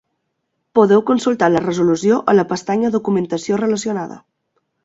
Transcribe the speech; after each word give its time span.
Podeu 0.79 1.03
consultar 1.09 1.51
la 1.51 1.61
resolució 1.67 2.19
a 2.33 2.37
la 2.39 2.47
pestanya 2.55 2.93
"Documentació 2.97 3.63
relacionada". 3.65 4.19